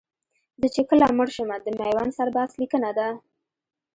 زه 0.59 0.67
چې 0.75 0.81
کله 0.89 1.05
مړ 1.17 1.27
شمه 1.35 1.57
د 1.61 1.67
میوند 1.77 2.15
سرباز 2.17 2.49
لیکنه 2.61 2.89
ده 2.97 3.07